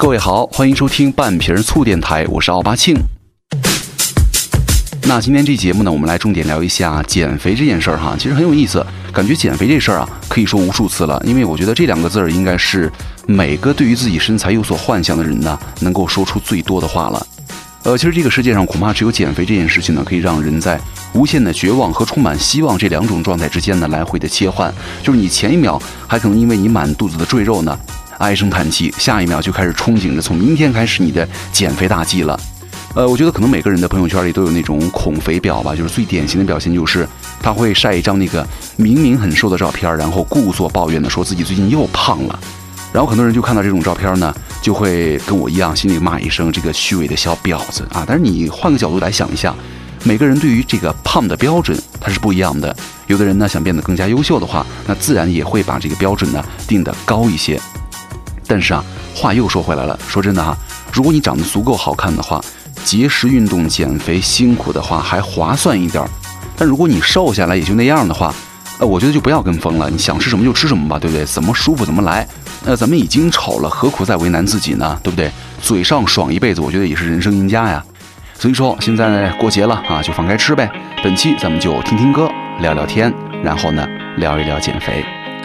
[0.00, 2.96] 各位好，欢迎收听半瓶醋电台，我是奥巴庆。
[5.02, 8.86] 那今天这节目呢，我们来重点聊一下减肥这件事儿哈，其实很有意思。
[9.12, 12.90] 感觉减肥这事儿啊，可以说无数次了，因为我觉得这两个字儿应该是
[13.26, 17.26] 每个对于自己身材有所幻想的人呢，能够说出最多的话了。
[17.82, 20.80] 呃，其实这个世界上恐怕只有减肥这件事情呢，可以让人在
[21.12, 24.72] 无限的绝望和充满希望这两种状态之间呢来回的切换。
[25.02, 27.76] 就是你前一秒还可能因为你满肚子的赘肉呢。
[28.18, 32.38] 唉声叹气，下一秒就开始憧憬着从明天开始你的减肥大计了。
[32.94, 37.06] 呃，我觉得可能每个人的朋友圈里都有那种恐肥表吧，就是最典型的表现就是
[37.40, 38.46] 他会晒一张那个
[38.76, 42.38] 明明很瘦的照片，然后故作抱怨的说自己最近又胖了。
[42.92, 48.04] 然后很多人就看到这种照片呢，就会跟我一样心里骂一声这个虚伪的小婊子啊。
[48.06, 49.54] 但是你换个角度来想一下，
[50.02, 52.74] 每个人对于这个胖的标准它是不一样的。
[53.06, 57.60] 有的人呢想变得更加优秀的话，那自然也会把这个标准呢定得高一些。
[58.48, 58.82] 但是啊，
[59.14, 60.56] 话又说回来了，说真的哈，
[60.92, 62.42] 如果你长得足够好看的话，
[62.82, 66.08] 节食运动减肥辛苦的话还划算一点儿。
[66.56, 68.34] 但如果你瘦下来也就那样的话，
[68.78, 69.90] 呃，我觉得就不要跟风了。
[69.90, 71.24] 你想吃什么就吃什么吧，对不对？
[71.26, 72.26] 怎么舒服怎么来。
[72.64, 74.98] 那咱们已经丑了，何苦再为难自己呢？
[75.02, 75.30] 对不对？
[75.60, 77.84] 嘴上爽一辈子，我觉得也是人生赢家呀。
[78.38, 80.70] 所以说，现在过节了啊，就放开吃呗。
[81.02, 83.12] 本期咱们就听听歌，聊聊天，
[83.42, 85.17] 然后呢，聊一聊减肥。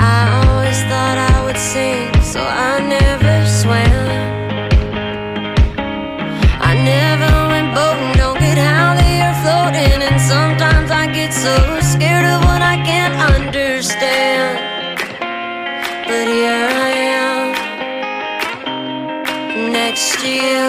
[0.00, 4.08] I always thought I would sing so I never swam.
[6.70, 11.54] I never went boating, don't get out there floating, and sometimes I get so
[11.92, 14.58] scared of what I can't understand.
[16.08, 17.46] But here I am,
[19.72, 20.68] next to you.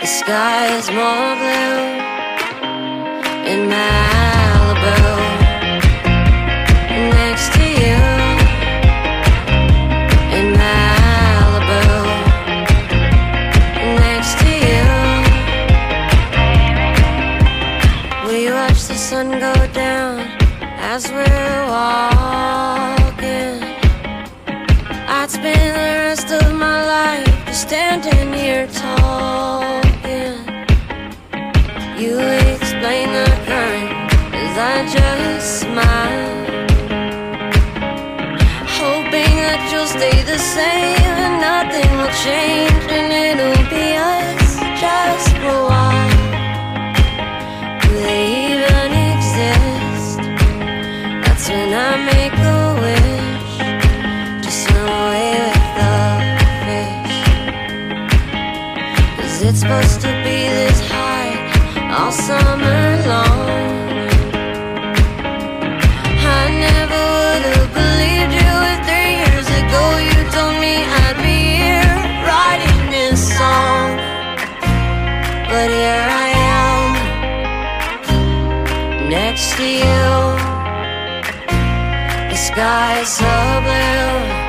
[0.00, 1.78] The sky is more blue
[3.50, 5.41] in Malibu.
[19.22, 20.18] Sun go down
[20.92, 23.58] as we're walking.
[25.16, 30.36] I'd spend the rest of my life just standing here talking.
[32.00, 32.12] You
[32.54, 33.92] explain the current
[34.42, 36.32] as I just smile
[38.80, 44.50] hoping that you'll stay the same and nothing will change and it'll be us
[44.82, 46.01] just for a while.
[59.62, 61.34] Supposed to be this high
[61.96, 63.46] all summer long.
[66.40, 71.38] I never would have believed you if three years ago you told me I'd be
[71.62, 71.94] here
[72.26, 73.90] writing this song.
[75.50, 76.86] But here I am,
[79.08, 80.10] next to you.
[82.30, 84.41] The sky is so blue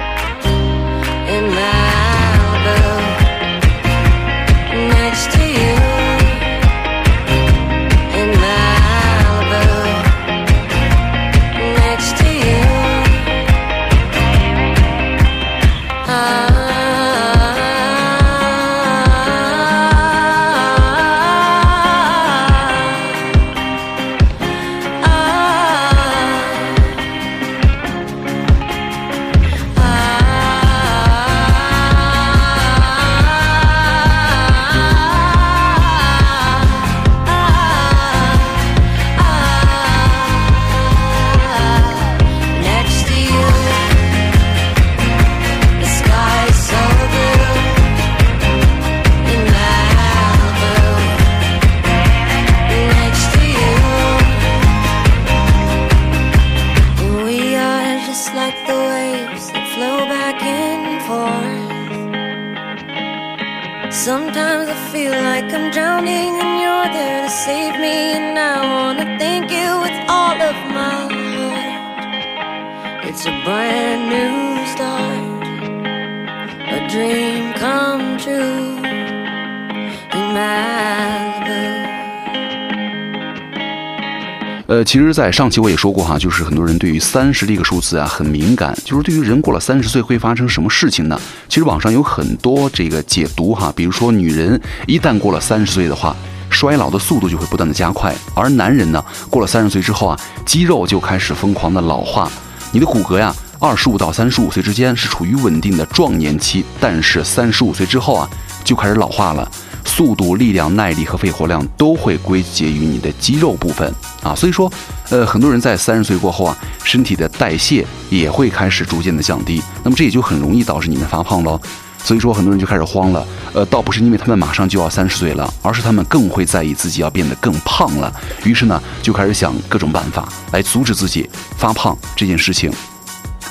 [84.66, 91.20] 呃，其实，在上期我也说过哈，就是很多人对于三十这个数字啊很敏感，就是对于人过了三十岁会发生什么事情呢？
[91.50, 96.16] 其实网上有很多这个解读哈，比如说女人一旦过了三十岁的话，
[96.50, 102.32] 衰老的速度就会不断的加快，而男人呢，过了三十岁之后啊，肌肉就开始疯狂的老化，
[102.72, 108.30] 你的骨骼呀，二十五到三十五岁之间是处于稳定的壮年期，但是三十五岁之后啊，
[108.64, 109.52] 就开始老化了。
[109.86, 114.72] 速度、力量、耐力和肺活量都会归结于你的肌肉部分啊，所以说，
[115.10, 121.60] 呃，很多人在三十岁过后啊，身体的代谢也会开始逐渐的降低，那么这也就很容易导致你们发胖喽。
[122.04, 128.14] 所以说，很多人就开始慌了，呃，倒不是因为他们马上就要三十岁了，而是他们更会在意自己要变得更胖了，
[128.44, 132.70] 于是呢，就开始想各种办法来阻止自己发胖这件事情。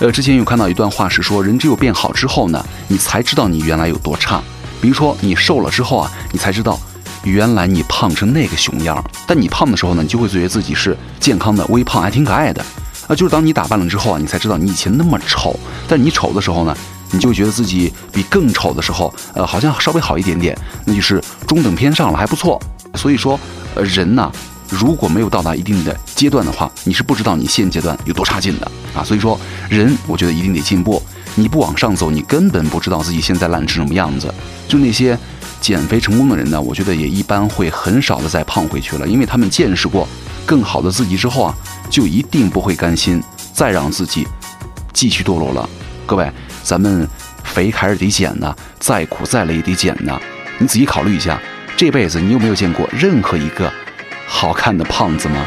[0.01, 4.43] 呃，之前有看到一段话是说，人只有变好之后呢，你才知道你原来有多差。
[4.83, 6.79] 比如说你瘦了之后啊，你才知道，
[7.23, 9.03] 原来你胖成那个熊样。
[9.29, 12.61] 但你胖的时候呢，你就会觉得自己是健康的、微胖，还挺可爱的。
[13.07, 15.55] 啊，就是当你打扮了之后啊，你才知道你以前那么丑。
[15.87, 16.77] 但你丑的时候呢，
[17.13, 22.61] 你就觉得自己比更丑的时候，呃，好像稍微好一点点，那就是中等偏上了，还不错。
[22.97, 23.39] 所以说，
[23.77, 24.33] 呃，人呢，
[24.69, 29.05] 如果没有到达一定的阶段的话，你是不知道你现阶段有多差劲的啊。
[29.05, 29.39] 所以说，
[29.69, 31.01] 人我觉得一定得进步。
[31.35, 34.33] 你不往上走，你根本不知道自己现在烂成什么样子。
[34.69, 35.19] 就那些
[35.61, 40.07] 减肥成功的人呢，我觉得也一般会很少的再胖回去了，因为他们见识过
[40.45, 41.55] 更好的自己之后啊，
[41.89, 44.27] 就一定不会甘心再让自己
[44.93, 45.69] 继续堕落了。
[46.05, 46.31] 各位，
[46.63, 47.09] 咱们
[47.45, 50.21] 肥还是得减呢，再苦再累也得减呢。
[50.59, 51.41] 你仔细考虑一下，
[51.77, 53.73] 这辈子你有没有见过任何一个
[54.27, 55.47] 好看的胖子吗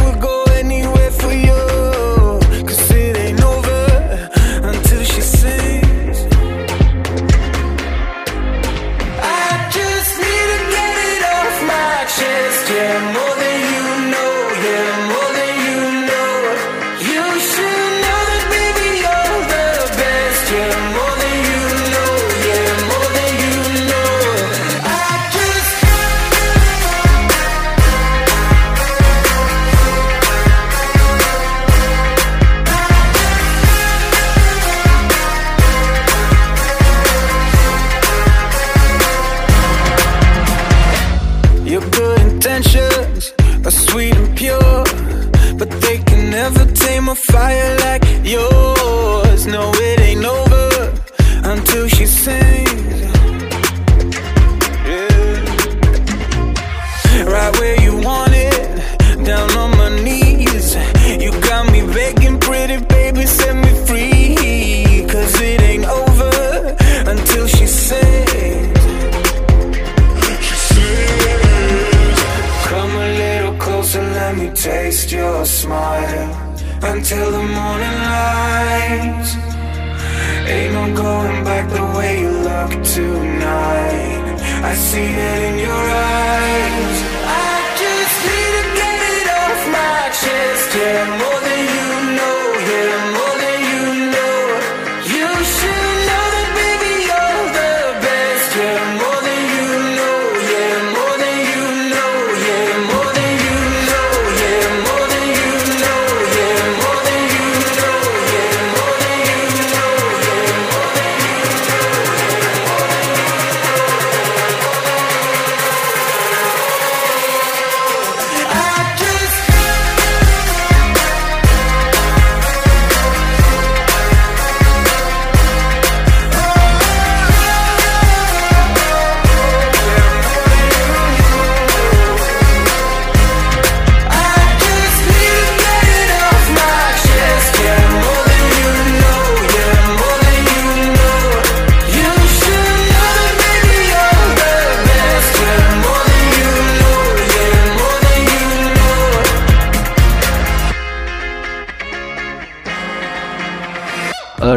[85.37, 86.10] in your eyes.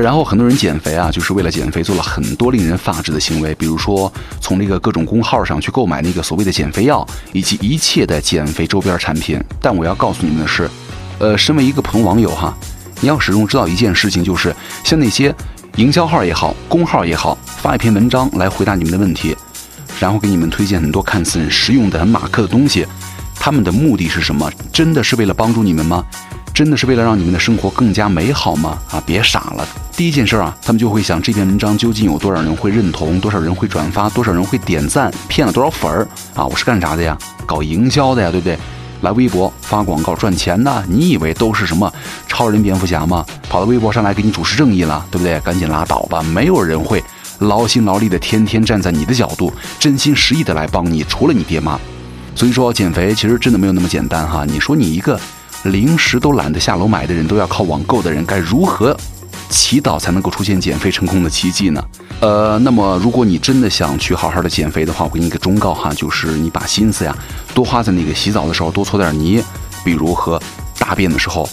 [0.04, 9.42] 然后很多人减肥啊，就是为了减肥做了很多令人发指的行为，比如说从那个各种公号上去购买那个所谓的减肥药，以及一切的减肥周边产品。
[9.62, 10.68] 但我要告诉你们的是，
[11.20, 12.54] 呃，身为一个普通网友哈，
[13.00, 15.34] 你要始终知道一件事情，就是像那些
[15.76, 19.34] 营销号也好，公号也好，发一篇文章来回答你们的问题，
[19.98, 22.86] 然后给你们推荐很多看似很实用的、很马克的东西，
[23.36, 24.52] 他们的目的是什么？
[24.70, 26.04] 真的是为了帮助你们吗？
[26.54, 28.78] 真的是为了让你们的生活更加美好吗？
[28.92, 29.66] 啊，别傻了！
[29.96, 36.46] 第一件事啊，他们就会想这篇文章究竟有多少人会认同，多少人会转发，多少人会点赞，骗了多少粉儿啊？
[36.46, 37.18] 我是干啥的呀？
[37.44, 38.56] 搞营销的呀，对不对？
[39.00, 41.92] 来微博发广告赚钱的，你以为都是什么
[42.28, 43.26] 超人、蝙蝠侠吗？
[43.50, 45.40] 跑到微博上来给你主持正义了，对不对？
[45.40, 46.22] 赶紧拉倒吧！
[46.22, 47.02] 没有人会
[47.40, 51.76] 劳心劳力的天天站在你的角度，真心实意的来帮你，除了你爹妈。
[52.36, 54.44] 所以说，减肥其实真的没有那么简单哈！
[54.44, 55.18] 你说你一个。
[55.64, 58.96] 零食都懒得下楼买的人，都要靠网购的人，该如何
[59.48, 61.82] 祈祷才能够出现减肥成功的奇迹呢？
[62.20, 67.16] 呃，那么如果你真的想去好好的减肥的话，我给你一个忠告哈，就是你把心思呀
[67.54, 69.42] 多花在那个洗澡的时候多搓点泥，
[69.84, 70.40] 比如和
[70.78, 71.48] 大便的时候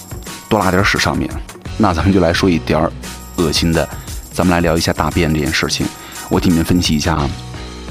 [0.50, 1.30] 多拉点屎上面。
[1.78, 2.92] 那咱们就来说一点儿
[3.38, 3.88] 恶心的，
[4.34, 5.86] 咱们来聊一下大便这件事情。
[6.30, 7.30] 我替你们分析一下啊，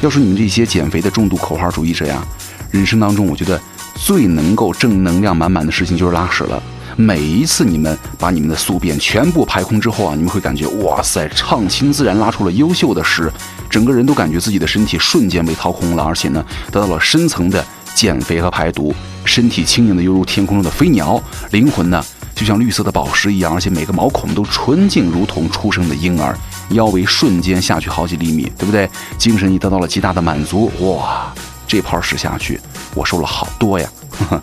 [0.00, 2.22] 要说你们这些减肥的重度口号主义者呀，
[2.70, 3.58] 人生当中我觉得。
[3.94, 6.62] 最能够正能量满满的事情就是拉屎了。
[6.96, 13.32] 每一次你们把你们的宿便全部排空之后啊，你们会感觉哇塞，畅清自然拉出了优秀的屎，
[13.70, 18.94] 整个人都感觉自己的身体瞬间被掏空了，而且呢，得到了深层的减肥和排毒，
[19.24, 22.04] 身体轻盈的犹如天空中的飞鸟，灵魂呢
[22.34, 26.36] 就像绿色的宝石一样，而且每个毛孔都纯净，如同出生的婴儿，
[26.70, 28.90] 腰围瞬间下去好几厘米，对不对？
[29.16, 31.32] 精神也得到了极大的满足，哇！
[31.66, 32.60] 这泡屎下去，
[32.94, 33.88] 我瘦了好多呀！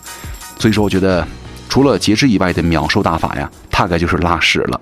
[0.58, 1.26] 所以说，我觉得
[1.68, 4.80] 除了节制以外的秒瘦大法呀，大概就是拉屎了。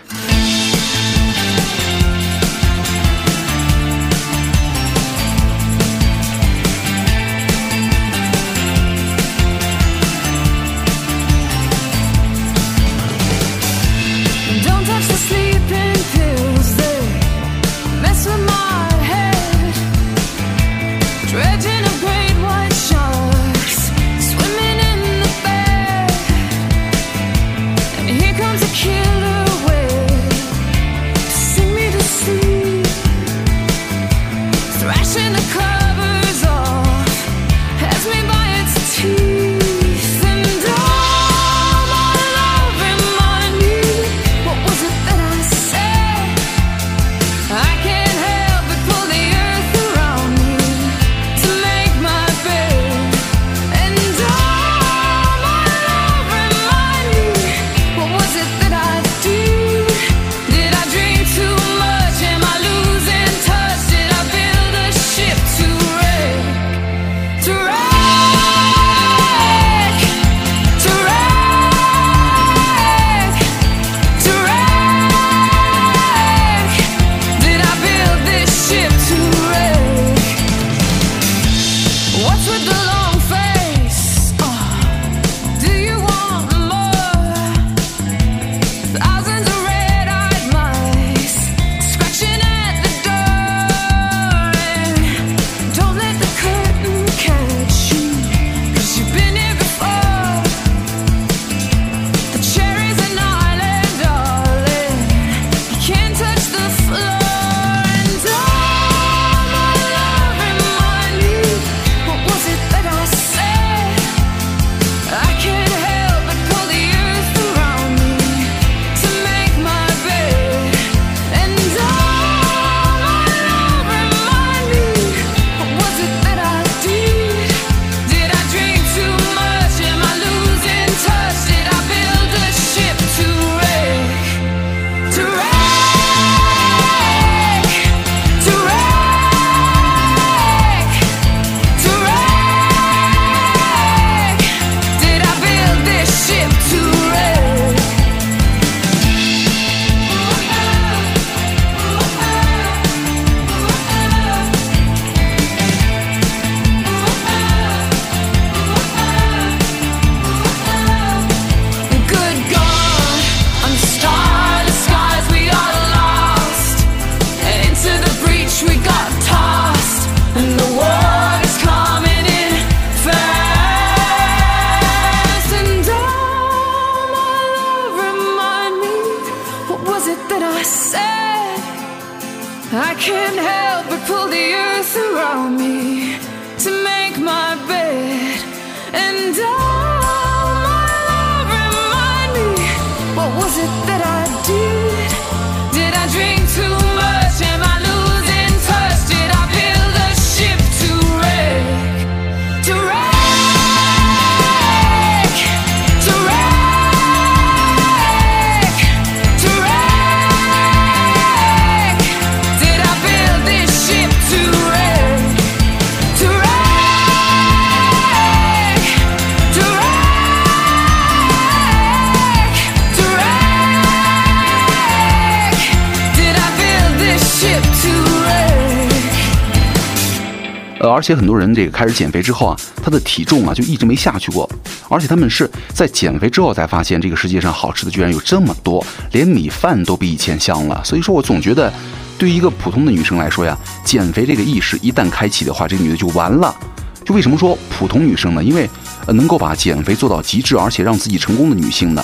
[230.96, 234.48] 而且很多人这个开始减肥之后啊，他的体重啊就一直没下去过，
[234.88, 240.82] 而且他们是在减肥之后才发现这个世界上好吃的居然有这么多，连米饭都比以前香了。
[240.82, 241.70] 所以说我总觉得，
[242.16, 246.56] 对于一个普通的女生来说呀，减肥这个意识一旦开启的话，这个女的就完了。
[247.04, 248.42] 就为什么说普通女生呢？
[248.42, 248.66] 因为
[249.08, 252.02] 能够把减肥做到极致，而且让自己成功的女性呢，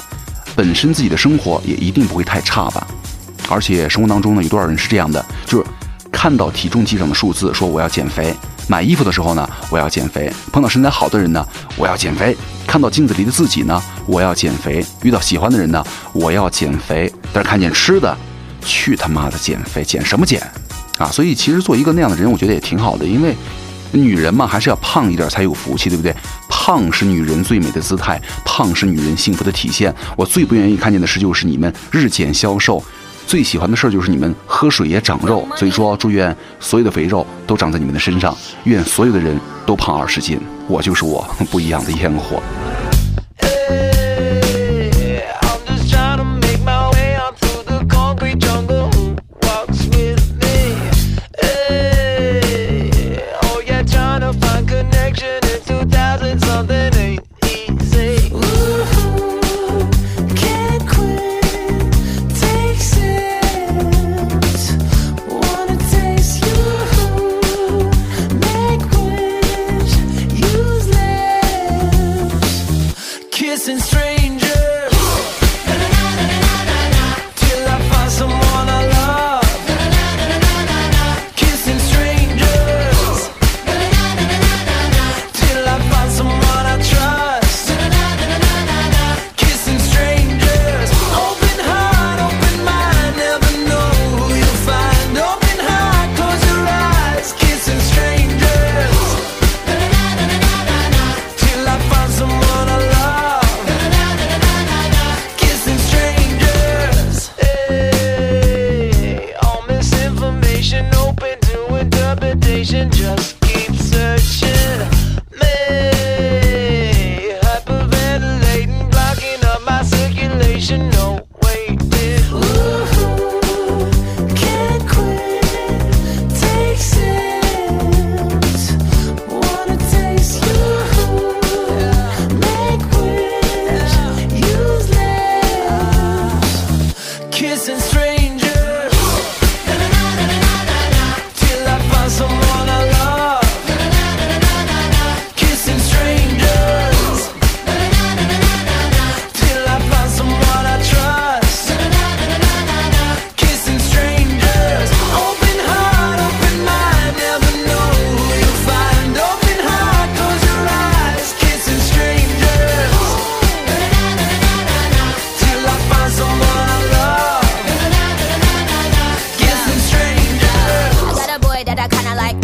[0.54, 2.86] 本身自己的生活也一定不会太差吧。
[3.48, 5.24] 而且生活当中呢，有多少人是这样的？
[5.46, 5.64] 就是
[6.12, 8.34] 看到体重计上的数字，说我要减肥；
[8.68, 12.34] 买衣服的时候呢，我要减肥；碰到身材好的人呢，我要减肥；
[12.66, 17.12] 看到镜子里的自己呢，我要减肥；遇到喜欢的人呢，我要减肥。
[17.32, 18.16] 但是看见吃的，
[18.64, 20.40] 去他妈的减肥，减什么减
[20.98, 21.10] 啊？
[21.10, 23.36] 所以其实做一个那样的人，我觉得也挺好的，因为
[23.90, 26.14] 女人嘛，还是要胖一点才有福气，对不对？
[26.48, 29.92] 胖是女人最美的姿态，胖是女人幸福的体现。
[30.16, 32.82] 我最不愿意看见的事就是你们日减消瘦，
[33.26, 35.46] 最喜欢的事儿就是你们喝水也长肉。
[35.56, 40.40] 所以说，祝愿所有的肥肉都长在你们的身上，愿所有的人都胖二十斤。
[40.68, 42.42] 我就是我，不一样的烟火。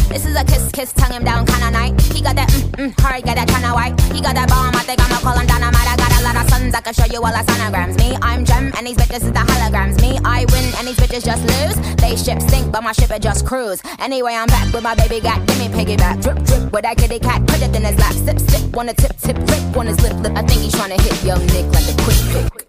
[0.08, 2.00] This is a kiss, kiss, tongue him down kinda night.
[2.00, 3.92] He got that mm mm, hard, got that kinda white.
[4.10, 5.84] He got that bomb, I think I'ma call him dynamite.
[5.84, 7.94] I got a lot of sons, I can show you all the sonograms.
[8.00, 10.00] Me, I'm Gem, and these bitches is the holograms.
[10.00, 11.76] Me, I win, and these bitches just lose.
[12.00, 13.82] They ship sink, but my ship it just cruise.
[13.98, 15.44] Anyway, I'm back with my baby got.
[15.46, 17.46] Give me piggyback, drip, drip, with that kitty cat.
[17.46, 20.32] Put it in his lap, sip, sip, wanna tip, tip, rip on his lip, lip.
[20.34, 22.66] I think he's trying to hit young Nick like a quick pick.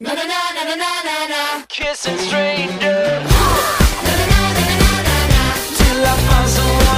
[0.00, 1.42] Na na na na na na na na.
[1.68, 3.30] Kissing strangers.
[6.00, 6.89] la paso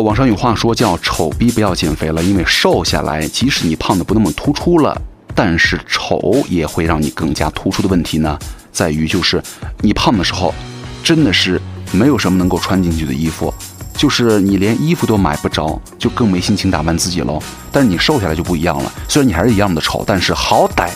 [0.00, 5.00] 网上有话说叫“丑逼不要减肥了”，因为瘦下来，即使你胖的不那么突出了，
[5.34, 8.38] 但是丑也会让你更加突出的问题呢，
[8.72, 9.42] 在于就是
[9.80, 10.54] 你胖的时候，
[11.02, 11.60] 真的是
[11.92, 13.52] 没有什么能够穿进去的衣服，
[13.96, 17.40] 就是你连衣服都买不着，就更没心情打扮自己喽。
[17.72, 20.90] 但是你瘦下来就不一样了，虽然你还是一样的丑，但是好歹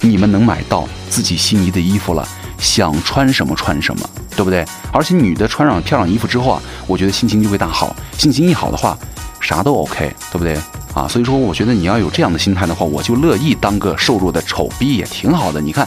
[0.00, 2.26] 你们能买到自己心仪的衣服了，
[2.58, 4.64] 想穿什么穿什么，对不对？
[4.92, 8.96] 而且女的穿上漂亮衣服之后啊，我觉得心情就会大好，心情一好的话，
[9.40, 10.56] 啥都 OK，对不对？
[10.94, 15.60] 啊，所以说我觉得你要有这样的心态的话，我就乐意当个瘦弱的丑逼也挺好的。
[15.60, 15.86] 你看，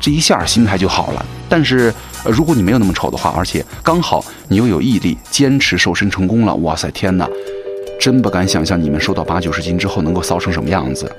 [0.00, 1.24] 这一下心态就好了。
[1.48, 7.28] 但是、如果你没有那么丑的话，而且刚好你又有毅力，坚持瘦身成功了，哇塞，天哪！
[8.00, 11.10] 真不敢想象你们瘦到八九十斤之后能够骚成什么样子。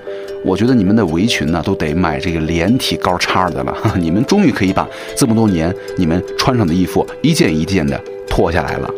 [0.46, 3.74] 我觉得你们的围裙呢，都得买这个连体高叉的了。
[4.00, 8.90] 你们终于可以把这么多年你们穿上的衣服一件一件的脱下来了。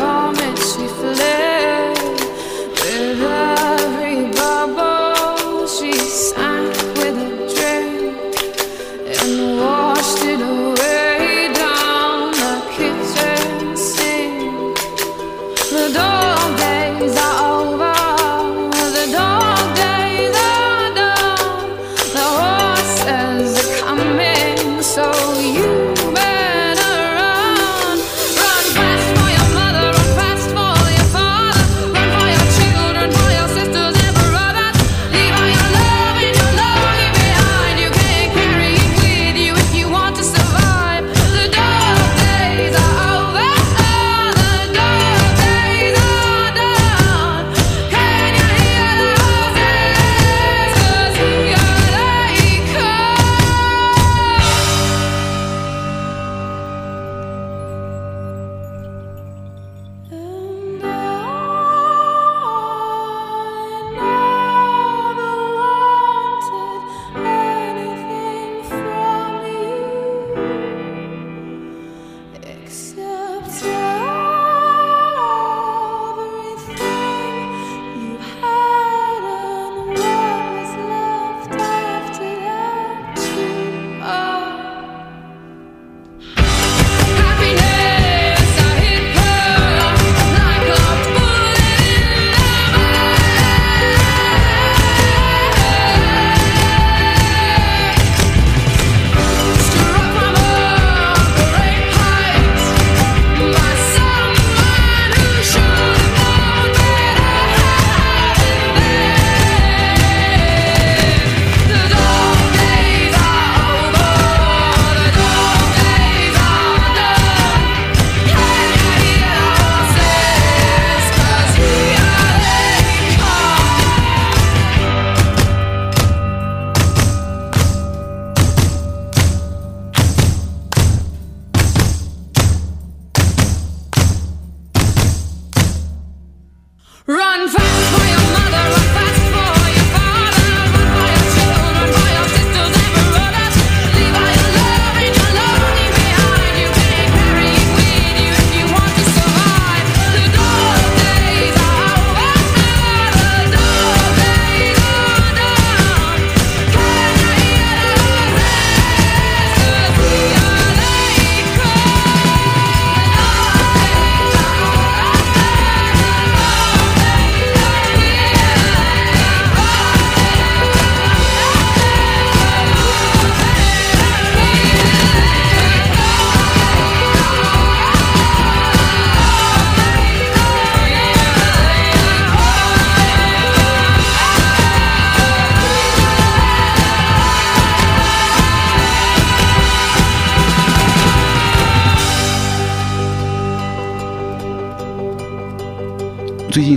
[0.00, 1.49] Promise you'll.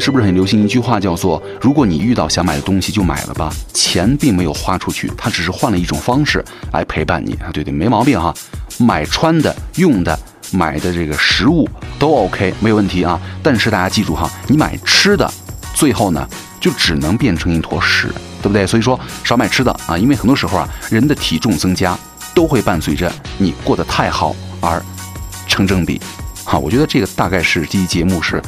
[0.04, 3.50] 是不是很流行一句话，叫做“如果你遇到想买的东西，就买了吧”。
[3.74, 7.48] 钱并没有花出去，它只是换了一种方式来陪伴你啊。
[7.54, 8.34] 对对，没毛病哈。
[8.80, 10.20] 买穿的、用的，
[10.52, 11.66] 买的这个食物
[11.98, 13.18] 都 OK，没有问题啊。
[13.42, 15.32] 但是大家记住哈，你买吃的，
[15.74, 16.28] 最后呢
[16.60, 18.10] 就只能变成一坨屎，
[18.42, 18.68] 对不对？
[18.68, 21.98] 所以说少买吃的啊，因为很多时候啊，人的体重增加
[22.36, 24.84] 都会伴随着你过得太好而
[25.48, 26.02] 成正比。
[26.44, 28.42] 好，我觉得这个大概是这期节目是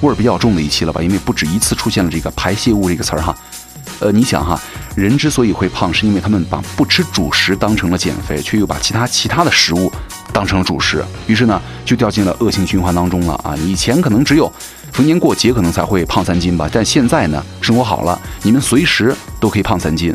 [0.00, 3.36] 味儿比较重的一期了吧，因为不止一次出现了这个排泄物这个词儿哈。
[4.00, 4.60] 呃，你想哈，
[4.94, 9.90] 人之所以会胖，是因为他们把不吃主食当成了减肥，却又把其他其他的食物
[10.32, 13.56] 当成了主食，于是呢，就掉进了恶性循环当中了啊！
[13.56, 14.52] 以前可能只有
[14.92, 20.14] 逢年过节可能才会胖三斤吧，但现在呢，生活好了，你们随时都可以胖三斤，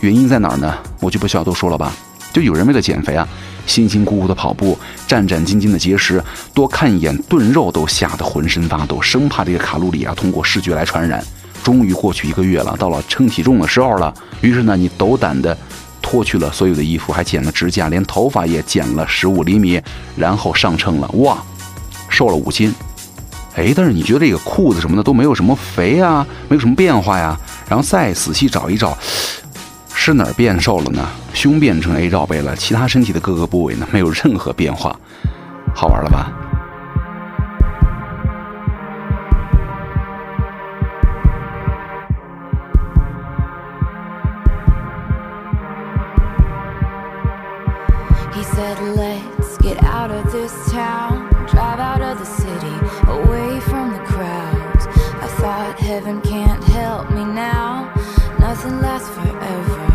[0.00, 0.72] 原因在哪儿呢？
[1.00, 1.92] 我就不需要多说了吧。
[2.32, 3.28] 就有人为了减肥啊，
[3.68, 4.76] 辛辛苦苦的跑步，
[5.06, 6.20] 战战兢兢的节食，
[6.52, 11.22] 多看一眼炖肉都吓得浑身发抖，生怕这个卡路里啊通过视觉来传染。
[11.62, 14.12] 终于过去一个月了，到了称体重的时候了。
[14.40, 15.56] 于是呢，你斗胆的
[16.00, 19.78] 脱去了所有的衣服，还剪了指甲，连头发也剪了十五厘米，
[20.16, 21.08] 然后上称了。
[21.14, 21.36] 哇，
[22.08, 22.74] 瘦了五斤。
[23.54, 27.38] 哎，但是你觉得这个裤子什么的都没有什么肥啊，没有什么变化呀？
[27.68, 28.96] 然后再仔细找一找，
[30.00, 31.06] 是哪儿变瘦了呢？
[31.34, 34.96] 胸变成 A 罩杯了，其他身体的各个部位呢没有任何变化，
[35.74, 36.32] 好玩了吧
[48.32, 52.72] ？He said, Let's get out of this town, drive out of the city,
[53.08, 54.86] away from the crowds.
[55.20, 57.90] I thought heaven can't help me now,
[58.38, 59.87] nothing lasts forever.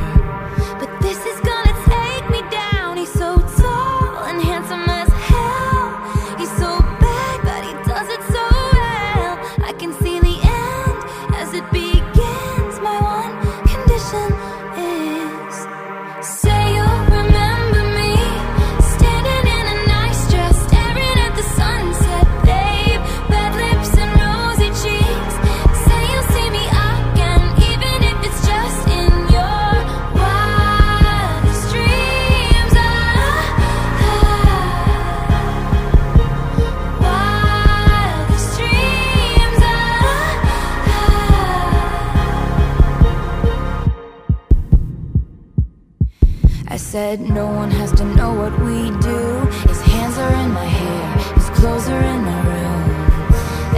[47.17, 49.21] Said no one has to know what we do.
[49.69, 52.89] His hands are in my hair, his clothes are in my room,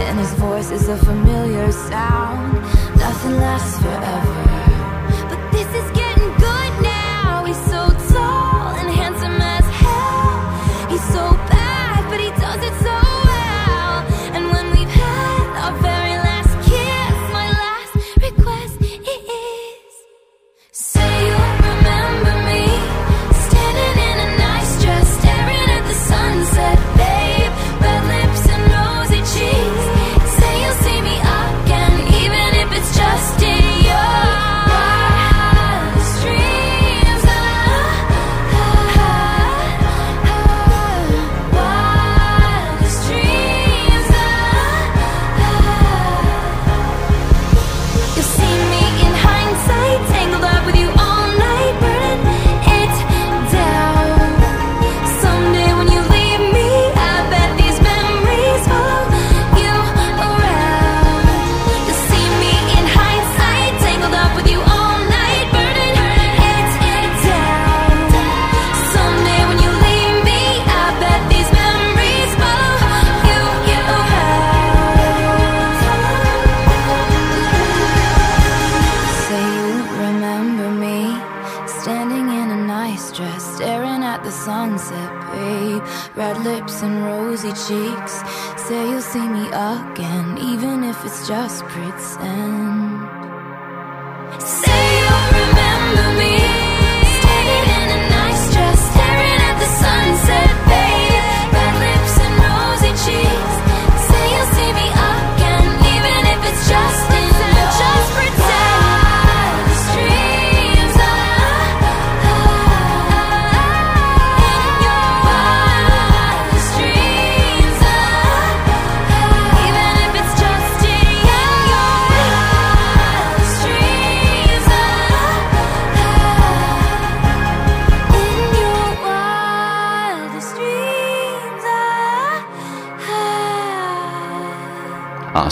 [0.04, 2.54] and his voice is a familiar sound.
[2.96, 4.35] Nothing lasts forever,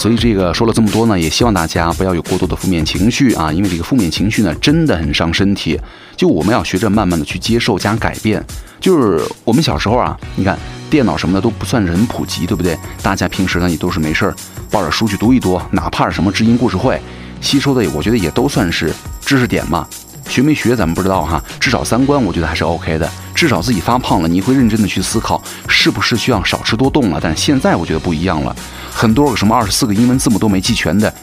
[0.05, 5.81] 所以这个说了这么多呢，也希望大家不要有过多的负面情绪啊，因为这个负面情绪呢真的很伤身体。
[6.15, 8.45] 就我们要学着慢慢的去接受加改变。
[8.79, 10.55] 就是我们小时候啊，你看
[10.91, 12.77] 电脑什么的都不算是很普及，对不对？
[13.01, 14.35] 大家平时呢也都是没事儿
[14.69, 17.01] 抱着书去读一读，哪怕是什么知音故事会，
[17.41, 19.87] 吸收的我觉得也都算是知识点嘛。
[20.27, 23.09] 学没学咱们不知道哈，至少三观我觉得还是 OK 的。
[23.33, 27.19] 至少自己发胖了，你会认真的去思考是不是需要少吃多动了。
[27.21, 28.55] 但是现在我觉得不一样了，
[28.91, 31.13] 很多个什么二十四个英文字母都没记全的，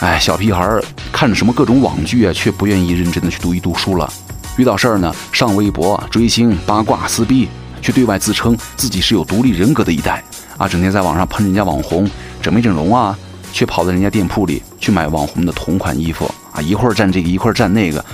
[0.00, 0.82] 哎，小屁孩儿
[1.12, 4.10] 看着什么各种网剧啊，却不愿意认真的去读一读书了。
[4.56, 7.48] 遇到事儿呢，上微博追星、八卦、撕逼，
[7.82, 10.24] 却对外自称自己是有独立人格的一代
[10.56, 12.10] 啊，整天在网上喷人家网红
[12.40, 13.16] 整没整容啊，
[13.52, 18.04] 却跑到人家店铺里去买网红的同款衣服啊，一会儿占这个，一会儿占那个，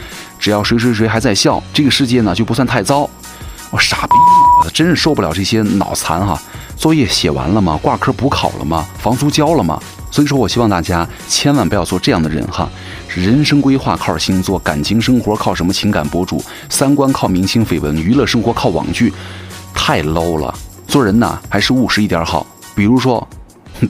[0.46, 3.10] 只要谁谁谁还在笑，这个世界呢就不算太糟。
[3.72, 4.12] 我傻逼，
[4.64, 6.40] 我真是受不了这些脑残哈！
[6.76, 7.76] 作业写完了吗？
[7.82, 8.86] 挂科补考了吗？
[8.96, 9.82] 房租交了吗？
[10.08, 12.70] 所以说我希望大家千万不要做这样的人哈！
[13.12, 19.12] 人生规划靠星座，感情生活靠什么情感博主，三观靠明星绯闻，娱乐生活靠网剧，
[19.74, 20.54] 太 low 了。
[20.86, 22.46] 做人呐，还是务实一点好。
[22.72, 23.26] 比如说，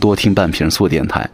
[0.01, 1.29] 多听半瓶醋电台。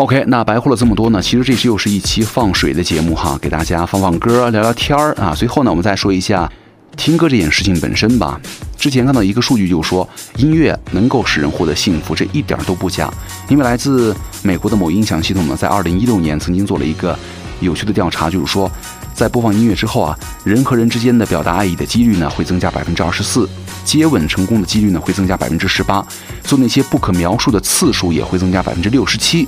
[0.00, 5.34] OK，那白话了这么多呢，其实这是又是一期放水的节目哈，给大家放放歌、聊聊天儿啊。
[5.36, 6.50] 随后呢，我们再说一下
[6.96, 8.40] 听歌这件事情本身吧。
[8.78, 13.12] 之前看到一个数据，就是说音乐能够使人获得幸福，这一点都不假。
[13.50, 17.14] 因为来自美国的某音响系统呢，在二零一六年曾经做了一个
[17.60, 18.72] 有趣的调查，就是说，
[19.12, 23.46] 在播放音乐之后啊，人和人之间的表达爱意的几率呢会增加百分之二十四，
[23.84, 26.02] 接吻成功的几率呢会增加百分之十八，
[26.42, 29.46] 做那些不可描述的次数也会增加百分之六十七。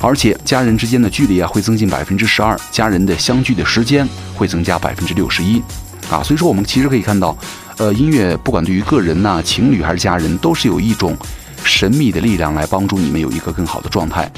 [0.00, 5.62] 而且家人之间的距离啊会增进百分之十二，家人的相聚的时间会增加百分之六十一，
[6.10, 7.36] 啊，所以说我们其实可以看到，
[7.76, 11.16] 呃，音乐不管对于个人呐、情侣还是家人，都是有一种
[11.64, 14.30] 神秘的力量来帮助你们有一个更好的状态。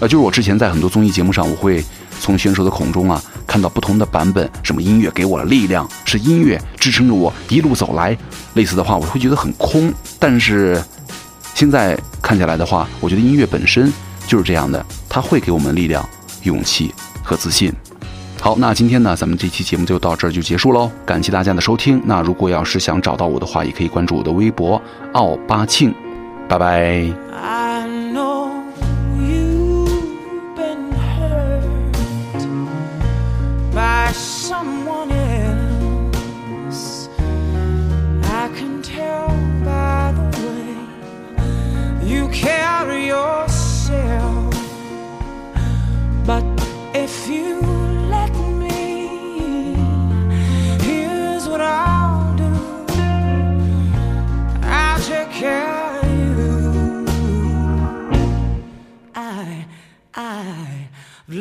[0.00, 1.82] 呃，就是我之前在很多综艺节目上，我会
[2.20, 8.16] 从选手的口中啊看到不同的版本，什么音乐给我了力量，是音乐支撑着我一路走来，
[8.54, 9.92] 类似的话，我会觉得很空。
[10.18, 10.82] 但是
[11.54, 13.92] 现在看下来的话，我觉得音乐本身
[14.30, 16.08] 就是这样的，它会给我们力量、
[16.44, 17.72] 勇气和自信。
[18.40, 22.00] 好，那今天呢，咱们这期节目就到这儿就结束喽，感谢大家的收听。
[22.04, 24.80] 那如果要是想找到我的话，也可以关注我的微博
[25.14, 25.92] 奥巴庆，
[26.48, 27.12] 拜拜。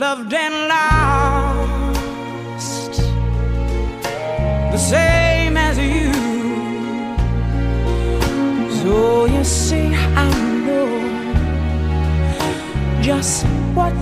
[0.10, 1.84] Loved and lost
[4.74, 6.14] the same as you.
[8.80, 8.93] So
[9.26, 9.88] you see,
[10.26, 10.28] I
[10.66, 10.89] know
[13.01, 13.45] just
[13.76, 13.93] what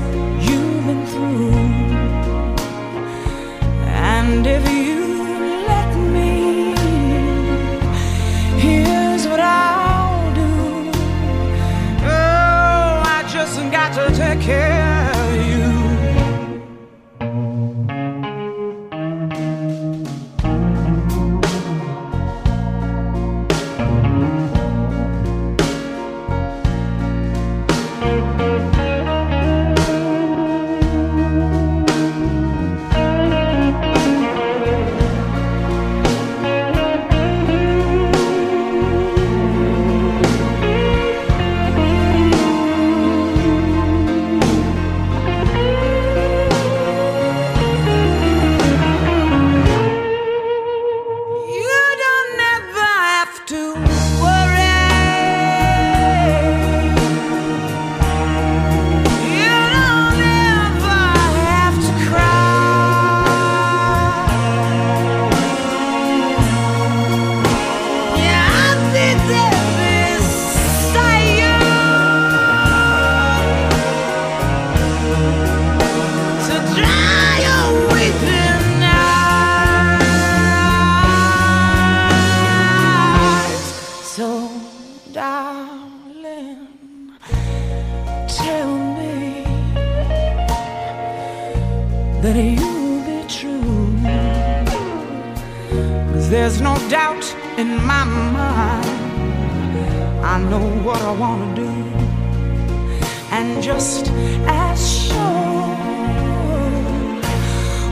[103.38, 104.07] and just
[104.47, 105.15] as sure,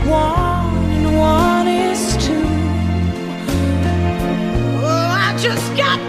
[0.10, 2.50] one and one is two.
[4.82, 6.00] Oh, I just got,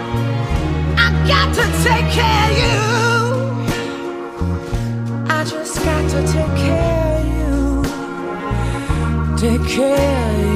[0.97, 2.79] I got to take care of you.
[5.29, 7.57] I just got to take care of you.
[9.37, 10.46] Take care